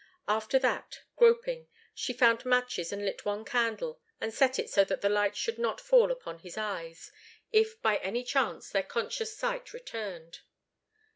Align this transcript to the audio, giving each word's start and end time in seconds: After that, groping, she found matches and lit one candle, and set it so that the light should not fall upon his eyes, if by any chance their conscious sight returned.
After 0.27 0.57
that, 0.57 1.01
groping, 1.15 1.67
she 1.93 2.11
found 2.11 2.43
matches 2.43 2.91
and 2.91 3.05
lit 3.05 3.23
one 3.23 3.45
candle, 3.45 4.01
and 4.19 4.33
set 4.33 4.57
it 4.57 4.67
so 4.67 4.83
that 4.85 5.01
the 5.01 5.09
light 5.09 5.35
should 5.35 5.59
not 5.59 5.79
fall 5.79 6.11
upon 6.11 6.39
his 6.39 6.57
eyes, 6.57 7.11
if 7.51 7.79
by 7.83 7.97
any 7.97 8.23
chance 8.23 8.71
their 8.71 8.81
conscious 8.81 9.37
sight 9.37 9.73
returned. 9.73 10.39